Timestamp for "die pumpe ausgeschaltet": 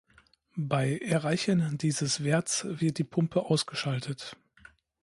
2.97-4.35